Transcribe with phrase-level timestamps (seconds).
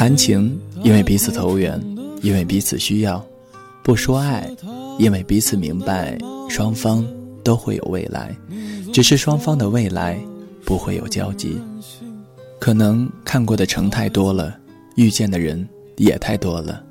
[0.00, 1.78] 谈情，因为彼此投缘，
[2.22, 3.22] 因为彼此需要；
[3.82, 4.50] 不说爱，
[4.98, 6.16] 因为彼此明白，
[6.48, 7.06] 双方
[7.44, 8.34] 都会有未来，
[8.94, 10.18] 只是双方的未来。
[10.64, 11.58] 不会有交集，
[12.58, 14.56] 可能看过的城太多了，
[14.94, 16.82] 遇见的人也太多了，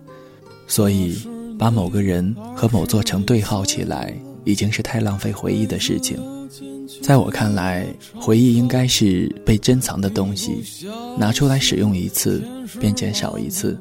[0.67, 1.17] 所以
[1.57, 4.13] 把某个人和某座城对号起来，
[4.49, 6.17] 已经是太浪费回忆的事情。
[7.01, 7.85] 在我看来，
[8.15, 10.63] 回忆应该是被珍藏的东西，
[11.17, 12.43] 拿出来使用一次
[12.79, 13.79] 便减少一次。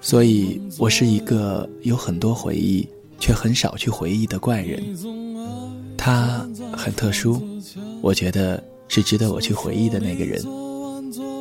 [0.00, 2.86] 所以我是一个有很多回忆
[3.18, 4.82] 却很少去回忆的怪人。
[5.96, 7.40] 他很特殊，
[8.02, 8.62] 我觉得。
[8.88, 10.40] 是值得我去回忆的那个人。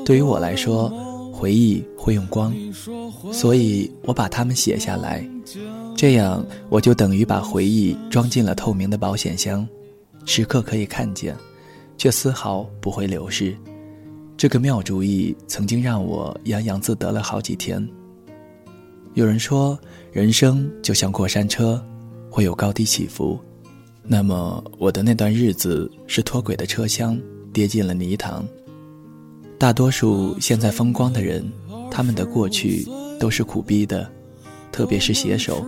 [0.03, 0.89] 对于我来说，
[1.31, 2.51] 回忆会用光，
[3.31, 5.23] 所以我把它们写下来，
[5.95, 9.67] 这样我就等于把回忆装进了透明的保险箱，
[10.25, 11.35] 时刻可以看见，
[11.97, 13.55] 却丝毫不会流失。
[14.35, 17.87] 这个妙主意曾经让我洋洋自得了好几天。
[19.13, 19.79] 有人说，
[20.11, 21.81] 人生就像过山车，
[22.29, 23.39] 会有高低起伏，
[24.03, 27.17] 那么我的那段日子是脱轨的车厢。
[27.53, 28.45] 跌进了泥塘。
[29.57, 31.49] 大多数现在风光的人，
[31.89, 32.85] 他们的过去
[33.17, 34.11] 都是苦逼的，
[34.73, 35.65] 特别是写手。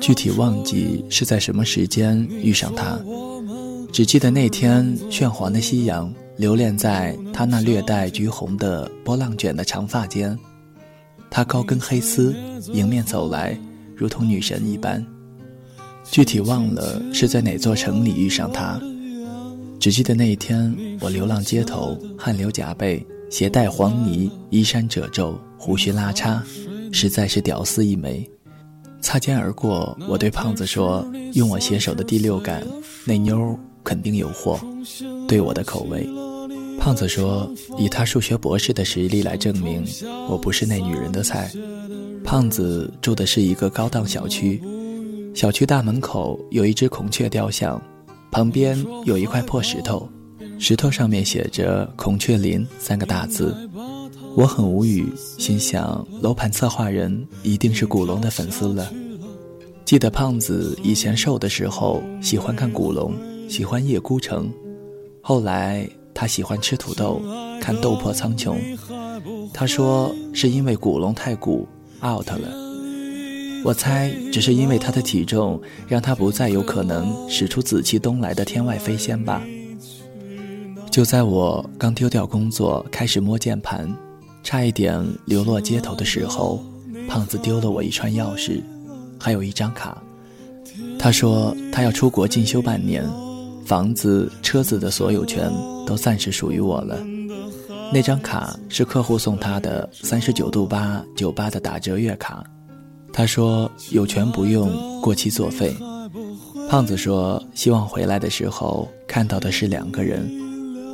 [0.00, 2.98] 具体忘记是在什么时间遇上他，
[3.92, 10.36] 只记得那天炫黄的夕阳留恋在他那略带橘红的波浪卷的长发间，
[11.30, 12.34] 他高跟黑丝
[12.72, 13.58] 迎面走来，
[13.94, 15.04] 如同女神一般。
[16.10, 18.80] 具体忘了是在哪座城里遇上他。
[19.80, 26.40] 只记得那一天，我流浪街头，汗流浃背，鞋带黄泥，衣衫褶皱，胡须拉碴，
[26.90, 28.28] 实在是屌丝一枚。
[29.04, 32.66] 擦肩而过，我对胖子说：“用我写手的第六感，
[33.04, 33.54] 那妞
[33.84, 34.58] 肯定有货，
[35.28, 36.08] 对我的口味。”
[36.80, 39.84] 胖子说：“以他数学博士的实力来证明，
[40.26, 41.52] 我不是那女人的菜。”
[42.24, 44.58] 胖子住的是一个高档小区，
[45.34, 47.80] 小区大门口有一只孔雀雕像。
[48.30, 50.08] 旁边有一块破石头，
[50.58, 53.54] 石头上面写着“孔雀林”三个大字。
[54.36, 58.92] 我很无语，心想楼盘策划人一定是古龙的粉丝了。
[59.84, 63.14] 记得胖子以前瘦的时候喜欢看古龙，
[63.48, 64.52] 喜欢叶孤城，
[65.20, 67.22] 后来他喜欢吃土豆，
[67.60, 68.56] 看《斗破苍穹》。
[69.52, 71.68] 他说是因为古龙太古
[72.02, 72.48] out 了。
[73.64, 79.42] 我猜，只是因为他的体重，让他不再有可能使出紫气东来的天外飞仙吧。
[80.90, 83.90] 就在我刚丢掉工作，开始摸键盘，
[84.44, 86.62] 差一点流落街头的时候，
[87.08, 88.62] 胖子丢了我一串钥匙，
[89.18, 90.00] 还有一张卡。
[90.98, 93.04] 他说他要出国进修半年，
[93.64, 95.50] 房子、车子的所有权
[95.86, 97.02] 都暂时属于我了。
[97.92, 102.44] 那张卡是客户送他的三十九度八酒吧的打折月卡。
[103.12, 105.74] 他说：“有权不用，过期作废。”
[106.68, 110.28] 胖子说：“希望回来的时候看到的是两个人。”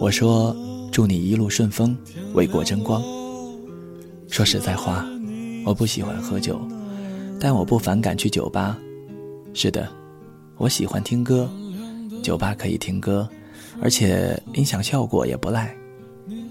[0.01, 0.55] 我说
[0.93, 1.97] ：“祝你一路顺风，
[2.35, 3.03] 为国争光。”
[4.31, 5.05] 说实在话，
[5.67, 6.61] 我不喜欢喝酒，
[7.41, 8.79] 但我不反感去酒吧。
[9.53, 9.89] 是的，
[10.57, 11.51] 我喜欢听歌，
[12.23, 13.29] 酒吧可以听歌，
[13.83, 15.77] 而且音响效果也不赖。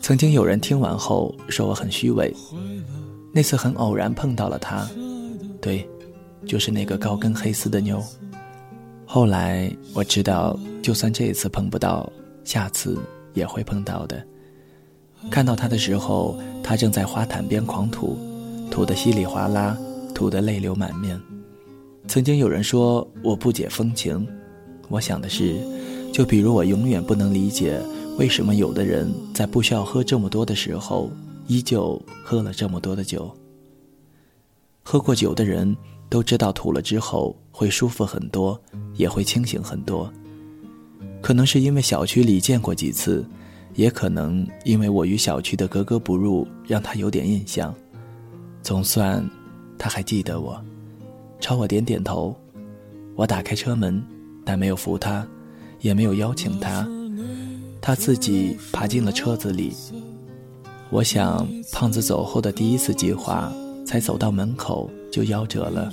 [0.02, 2.34] 曾经有人听完后说我很虚伪。
[3.32, 4.86] 那次很偶然碰到了他。
[5.62, 5.88] 对，
[6.46, 8.04] 就是那个高跟黑丝的妞。
[9.06, 12.12] 后来我知道，就算这一次碰不到，
[12.44, 13.00] 下次
[13.34, 14.22] 也会碰到的。
[15.30, 18.18] 看到他的时候，他正在花坛边狂吐，
[18.72, 19.78] 吐得稀里哗啦，
[20.16, 21.20] 吐得泪流满面。
[22.08, 24.26] 曾经有人说我不解风情，
[24.88, 25.60] 我想的是，
[26.12, 27.80] 就比如我永远不能理解，
[28.18, 31.12] 为什么有的人在不需要喝这么多的时候，
[31.48, 33.32] 依旧喝了这么多的酒。
[34.82, 35.76] 喝过酒的人
[36.10, 38.60] 都知道，吐了之后会舒服很多，
[38.96, 40.12] 也会清醒很多。
[41.22, 43.24] 可能是因为小区里见过几次，
[43.76, 47.74] 也可能因为我与小区的格格不入，让他有点印象。
[48.62, 49.28] 总算，
[49.78, 50.60] 他还记得我，
[51.40, 52.36] 朝我点点头。
[53.16, 54.04] 我打开车门，
[54.46, 55.28] 但没有扶他，
[55.82, 56.88] 也没有邀请他，
[57.82, 59.74] 他自己爬进了车子里。
[60.90, 63.52] 我想，胖子走后的第一次计划。
[63.86, 65.92] 才走到门口就夭折了，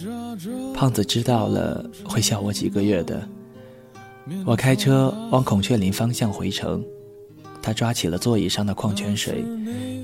[0.74, 3.26] 胖子知道了会笑我几个月的。
[4.44, 6.84] 我开车往孔雀林方向回城，
[7.66, 9.44] 他抓起了座椅上的矿泉水，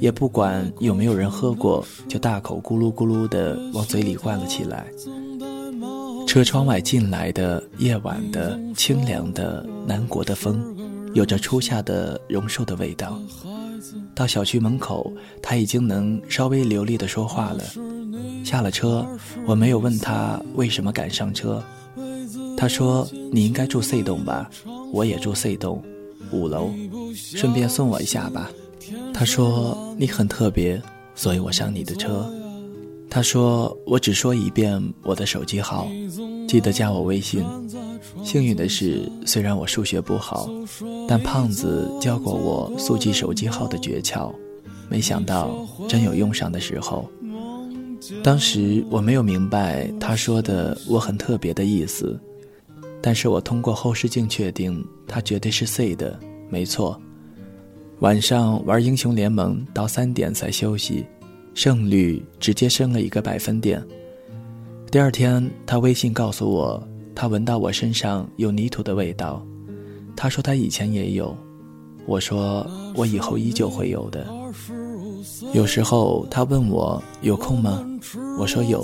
[0.01, 4.85] 也不管有没有人喝过，就大口咕噜咕噜地往嘴里灌了起来。
[6.27, 10.61] 车窗外进来的夜晚的清凉的南国的风，
[11.15, 13.17] 有着初夏的榕树的味道。
[14.13, 17.63] 到小区门口，他已经能稍微流利地说话了。
[18.45, 19.07] 下了车，
[19.47, 21.63] 我没有问他为什么赶上车。
[22.57, 24.51] 他说：“你应该住 C 栋吧？
[24.93, 25.81] 我也住 C 栋，
[26.33, 26.71] 五楼，
[27.15, 28.51] 顺便送我一下吧。”
[29.15, 30.81] 他说：“你很特别，
[31.15, 32.29] 所以我上你的车。”
[33.09, 35.87] 他说：“我只说一遍我的手机号，
[36.49, 37.45] 记得加我微信。”
[38.25, 40.49] 幸运的是，虽然我数学不好，
[41.09, 44.33] 但胖子教过我速记手机号的诀窍。
[44.89, 47.09] 没想到真有用上的时候。
[48.23, 52.19] 当时我没有明白他说的“我很特别”的意思，
[53.03, 56.19] 但是我通过后视镜确定，他绝对是 C 的，
[56.49, 56.99] 没错。
[57.99, 61.05] 晚上玩英雄联盟到三点才休息。
[61.55, 63.85] 胜率直接升了一个百分点。
[64.91, 66.83] 第二天，他微信告诉我，
[67.15, 69.45] 他闻到我身上有泥土的味道。
[70.17, 71.37] 他说他以前也有。
[72.07, 74.27] 我说我以后依旧会有的。
[75.53, 77.87] 有时候他问我有空吗？
[78.39, 78.83] 我说有。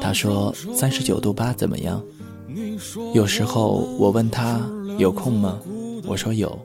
[0.00, 2.04] 他说三十九度八怎么样？
[3.14, 4.60] 有时候我问他
[4.98, 5.58] 有空吗？
[6.06, 6.58] 我说有。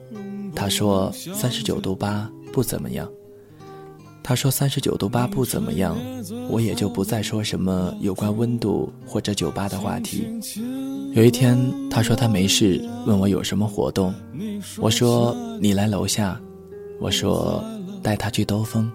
[0.54, 3.08] 他说三十九度八不怎么样。
[4.22, 5.96] 他说三十九度八不怎么样，
[6.50, 10.26] 我也就不再说什么有关温度或者酒吧的话题。
[11.14, 14.12] 有一天，他说他没事，问我有什么活动。
[14.78, 16.38] 我说你来楼下。
[17.00, 17.64] 我说
[18.02, 18.90] 带他去兜风。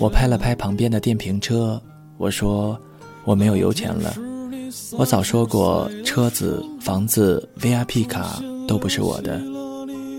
[0.00, 1.80] 我拍了拍旁边的电瓶车。
[2.18, 2.78] 我说
[3.24, 4.12] 我没有油钱了。
[4.92, 9.40] 我早说过，车子、房子、VIP 卡都不是我的。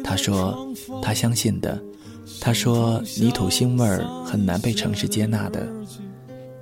[0.03, 0.67] 他说
[1.01, 1.81] 他相信的。
[2.41, 5.67] 他说：“泥土腥味儿很难被城市接纳的。”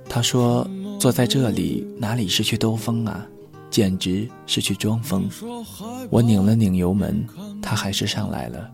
[0.08, 0.66] 他说
[1.00, 3.26] ：“坐在这里哪里是去兜风啊，
[3.70, 5.26] 简直是去装疯。”
[6.10, 7.26] 我拧了拧油门，
[7.62, 8.70] 他还是上来了。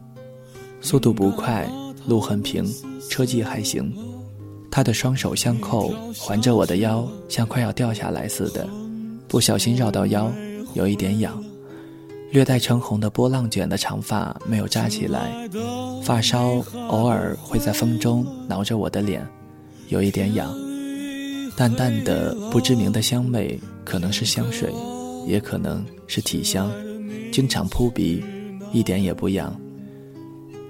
[0.80, 1.70] 速度不快，
[2.06, 2.64] 路很平，
[3.08, 3.92] 车技还行。
[4.70, 8.68] 他的双手相扣，环着我的腰，像快要掉下来似的。
[9.30, 10.28] 不小心绕到腰，
[10.74, 11.40] 有一点痒。
[12.32, 15.48] 略带橙红的波浪卷的长发没有扎起来，
[16.02, 19.24] 发梢偶尔会在风中挠着我的脸，
[19.88, 20.52] 有一点痒。
[21.56, 24.72] 淡淡的不知名的香味，可能是香水，
[25.28, 26.68] 也可能是体香，
[27.30, 28.24] 经常扑鼻，
[28.72, 29.54] 一点也不痒。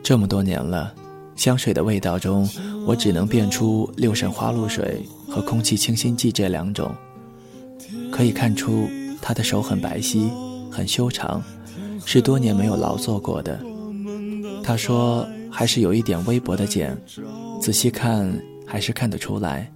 [0.02, 0.94] 这么多年了，
[1.34, 2.46] 香水的味道中，
[2.86, 6.94] 我只能辨出六神花露水和空气清新剂这两种。
[8.10, 8.88] 可以看出，
[9.20, 10.30] 他的手很白皙。
[10.72, 11.42] 很修长，
[12.06, 13.58] 是多年没有劳作过的。
[14.62, 16.96] 他说还是有一点微薄的茧，
[17.60, 18.32] 仔细看
[18.64, 19.68] 还是看得出来。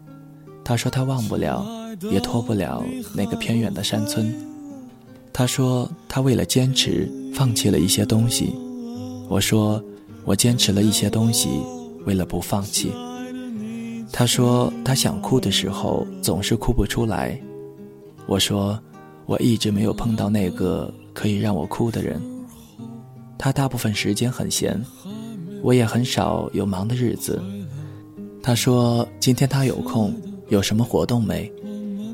[0.63, 1.67] 他说他忘不了，
[2.13, 2.81] 也脱不了
[3.13, 4.33] 那个偏远的山村。
[5.33, 8.55] 他说他为了坚持放弃了一些东西。
[9.29, 9.83] 我说
[10.25, 11.49] 我坚持了一些东西，
[12.07, 12.93] 为了不放弃。
[14.13, 17.37] 他说他想哭的时候总是哭不出来。
[18.27, 18.79] 我说。
[19.27, 22.21] 我一直没有碰到那个可以让我哭的人。
[23.39, 24.79] 他大部分时间很闲，
[25.63, 27.43] 我也很少有忙的日子。
[28.43, 30.15] 他说今天他有空，
[30.51, 31.51] 有什么活动没？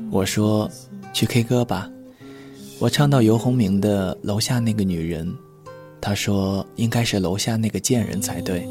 [0.09, 0.71] 我说
[1.11, 1.89] 去 K 歌吧。
[2.79, 5.29] 我唱到游鸿明的楼下那个女人，
[5.99, 8.65] 他说应该是楼下那个贱人才对。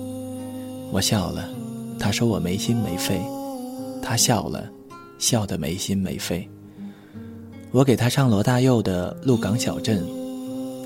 [0.90, 1.46] 我笑了，
[1.98, 3.20] 他说我没心没肺。
[4.00, 4.66] 他笑了，
[5.18, 6.48] 笑得没心没肺。
[7.72, 10.04] 我给他唱罗大佑的《鹿港小镇》，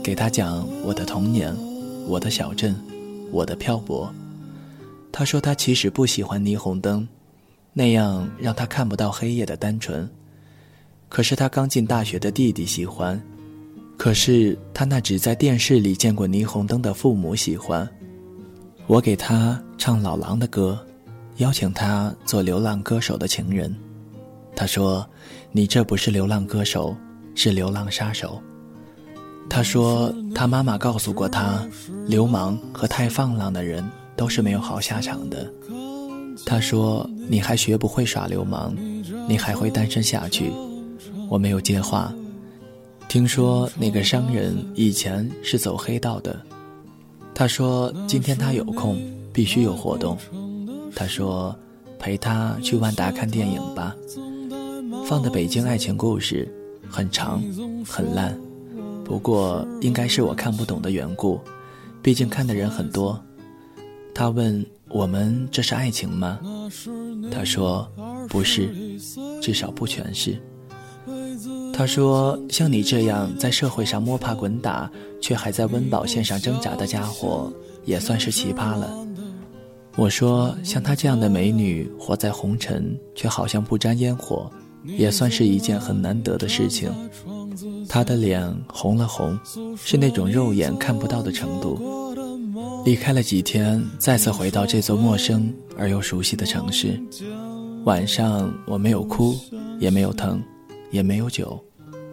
[0.03, 1.57] 给他讲我的童年，
[2.07, 2.77] 我的小镇，
[3.33, 4.13] 我的漂泊。
[5.11, 7.09] 他说他其实不喜欢霓虹灯，
[7.73, 10.07] 那样让他看不到黑夜的单纯。
[11.09, 13.19] 可是他刚进大学的弟弟喜欢，
[13.97, 17.89] 可是他那只在电视里见过霓虹灯的父母喜欢。
[18.87, 20.79] 我给他唱老狼的歌，
[21.39, 23.75] 邀请他做流浪歌手的情人。
[24.57, 25.05] 他说
[25.57, 26.97] ：“你这不是流浪歌手，
[27.37, 28.43] 是流浪杀手。”
[29.49, 31.65] 他说：“他妈妈告诉过他，
[32.09, 35.49] 流氓和太放浪的人都是没有好下场的。”
[36.45, 38.75] 他说：“你还学不会耍流氓，
[39.29, 40.51] 你还会单身下去。”
[41.31, 42.13] 我没有接话。
[43.07, 46.37] 听说那个商人以前是走黑道的。
[47.33, 49.01] 他说：“今天他有空，
[49.33, 50.19] 必须有活动。”
[50.97, 51.57] 他说
[51.97, 53.95] ：“陪他去万达看电影吧。”
[55.05, 56.49] 放的《北京爱情故事》
[56.91, 57.43] 很长，
[57.87, 58.35] 很烂，
[59.05, 61.39] 不过应该是我看不懂的缘故，
[62.01, 63.21] 毕竟看的人很多。
[64.15, 66.41] 他问我们这是爱情吗？
[67.31, 67.87] 他说
[68.31, 68.71] 不是，
[69.43, 70.41] 至少不全是。
[71.75, 77.53] 他说像你这样在社会上摸爬滚打，却还在温饱线上挣扎的家伙，
[77.85, 78.91] 也算是奇葩了。
[79.97, 84.51] 我说像她这样的美女，活在红尘却好像不沾烟火，
[84.85, 86.93] 也算是一件很难得的事情。
[87.89, 89.39] 他的脸红了红，
[89.77, 91.79] 是那种肉眼看不到的程度。
[92.85, 97.01] 离开了几天，再次回到这座陌生而又熟悉的城市。
[97.85, 99.35] 晚上我没有哭，
[99.79, 100.43] 也没有疼，
[100.91, 101.63] 也没有酒，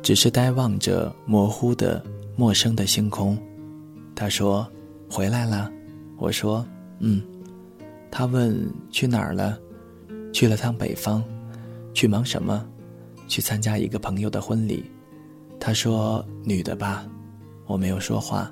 [0.01, 2.01] 只是呆望着模糊的、
[2.35, 3.37] 陌生的星空。
[4.15, 4.67] 他说
[5.09, 5.71] ：“回来了。”
[6.17, 6.65] 我说
[6.99, 7.21] ：“嗯。”
[8.11, 8.57] 他问
[8.91, 9.57] ：“去哪儿了？”
[10.31, 11.23] 去了趟北方。
[11.93, 12.65] 去忙什么？
[13.27, 14.83] 去参加一个朋友的婚礼。
[15.59, 17.05] 他说：“女的吧。”
[17.67, 18.51] 我没有说话。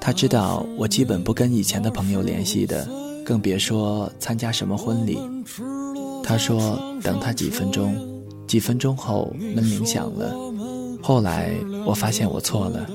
[0.00, 2.88] 他知道我基本不跟以前的朋友联系的，
[3.24, 5.18] 更别说参加什么婚礼。
[6.24, 7.94] 他说等他几分钟，
[8.46, 10.34] 几分钟后门铃响了。
[11.02, 11.52] 后来
[11.86, 12.88] 我发现我错了，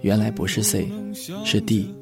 [0.00, 0.90] 原来不是 C，
[1.44, 1.94] 是 D。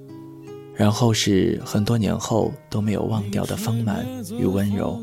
[0.74, 4.06] 然后是很多年后都没有忘掉的丰满
[4.38, 5.02] 与温柔。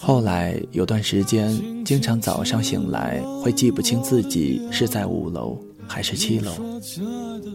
[0.00, 5.58] 后来有段时间，经常早上醒来会记不清自己是在五楼。
[5.92, 6.52] 还是七楼。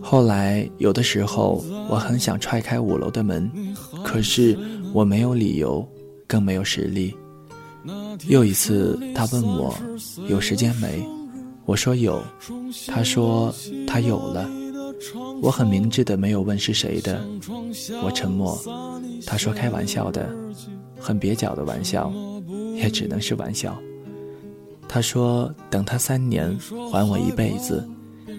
[0.01, 3.49] 后来有的时候，我很想踹开五楼的门，
[4.03, 4.59] 可是
[4.91, 5.87] 我没有理由，
[6.27, 7.15] 更没有实力。
[8.27, 9.73] 又一次，他问我
[10.27, 11.01] 有时间没？
[11.65, 12.21] 我说有。
[12.87, 13.55] 他说
[13.87, 14.49] 他有了。
[15.41, 17.25] 我很明智的没有问是谁的。
[18.03, 18.61] 我沉默。
[19.25, 20.29] 他说开玩笑的，
[20.99, 22.11] 很蹩脚的玩笑，
[22.75, 23.77] 也只能是玩笑。
[24.87, 26.55] 他说等他三年，
[26.91, 27.87] 还我一辈子。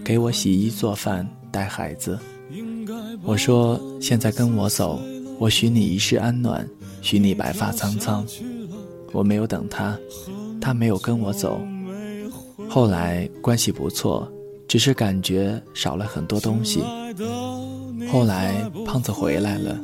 [0.05, 2.17] 给我洗衣做饭带孩子，
[3.23, 5.01] 我说现在跟我走，
[5.37, 6.65] 我许你一世安暖，
[7.01, 8.25] 许你白发苍苍。
[9.11, 9.99] 我没有等他，
[10.61, 11.59] 他没有跟我走。
[12.69, 14.31] 后来关系不错，
[14.65, 16.81] 只是感觉少了很多东西。
[18.09, 18.53] 后来
[18.85, 19.77] 胖子回来了，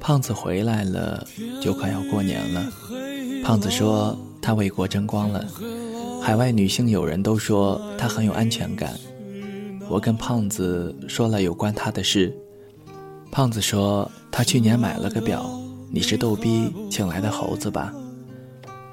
[0.00, 1.24] 胖子回来了，
[1.60, 2.72] 就快要过年了。
[3.42, 5.44] 胖子说他为国争光了，
[6.22, 8.96] 海外女性友人都说他很有安全感。
[9.88, 12.32] 我跟胖子说了有关他的事，
[13.32, 15.44] 胖子说他去年买了个表，
[15.90, 17.92] 你是逗逼请来的猴子吧？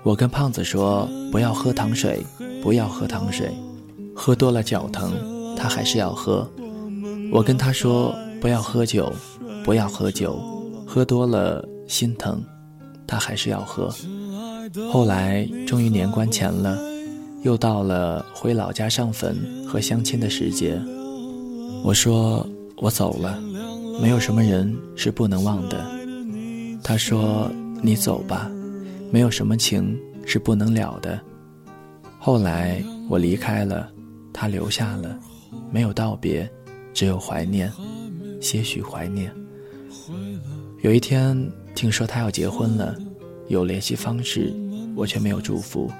[0.01, 2.25] 我跟胖子说不要喝糖水，
[2.63, 3.55] 不要喝糖水，
[4.15, 5.13] 喝多了脚疼，
[5.55, 6.49] 他还是要喝。
[7.31, 9.13] 我跟他说不要喝酒，
[9.63, 10.39] 不要喝酒，
[10.87, 12.43] 喝多了心疼，
[13.05, 13.93] 他还是要喝。
[14.91, 16.77] 后来终于年关前了。
[17.41, 20.77] 又到了回老家上坟和相亲的时节，
[21.85, 22.45] 我说
[22.75, 23.41] 我走了，
[24.01, 25.85] 没有什么人是不能忘的。
[26.83, 27.49] 他说
[27.81, 28.51] 你走吧，
[29.09, 31.17] 没有什么情是不能了的。
[32.17, 33.89] 后来我离开了，
[34.33, 35.17] 他留下了，
[35.71, 36.49] 没有道别，
[36.93, 37.71] 只有怀念，
[38.41, 39.33] 些许怀念。
[40.81, 42.93] 有一天听说他要结婚了，
[43.49, 44.53] 有联系方式，
[44.95, 45.91] 我却没有祝福。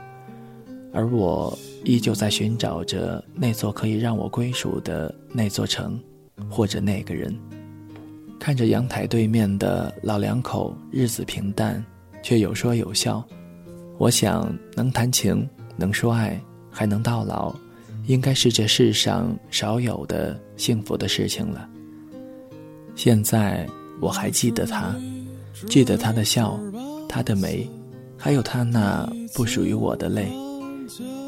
[0.94, 6.00] 而我依旧在寻找着那座可以让我归属的那座城，
[6.50, 7.38] 或者那个人。
[8.40, 11.84] 看着阳台对面的老两口，日子平淡，
[12.24, 13.24] 却有说有笑。
[13.98, 16.42] 我想，能谈情，能说爱，
[16.72, 17.54] 还能到老，
[18.08, 21.70] 应该是这世上少有的幸福的事情了。
[22.96, 23.68] 现在
[24.00, 24.96] 我还记得他，
[25.68, 26.58] 记得他的笑，
[27.10, 27.68] 他的眉，
[28.16, 30.32] 还有他那不属于我的泪。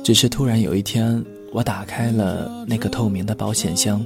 [0.04, 4.06] 只是突然有一天，我打开了那个透明的保险箱，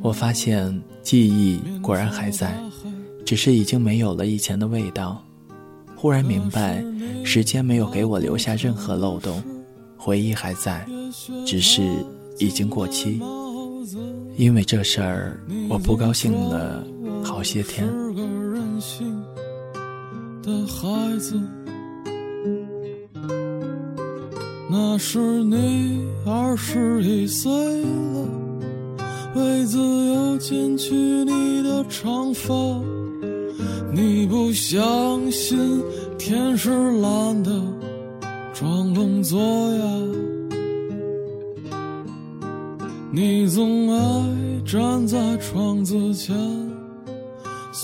[0.00, 2.56] 我发现记忆果然还在，
[3.24, 5.20] 只是已经没有了以前的味道。
[5.96, 6.84] 忽然明白，
[7.24, 9.42] 时间没有给我留下任何漏洞，
[9.96, 10.86] 回忆还在，
[11.44, 11.82] 只是
[12.38, 13.20] 已经过期。
[14.36, 16.84] 因为这事儿，我不高兴了
[17.24, 17.88] 好些天。
[20.46, 21.34] 的孩子
[24.70, 28.28] 那时你二十一岁了，
[29.34, 32.54] 为自由剪去你的长发。
[33.92, 35.82] 你不相信
[36.16, 37.50] 天是蓝的，
[38.54, 39.84] 装聋作哑。
[43.10, 46.36] 你总爱站在窗子前，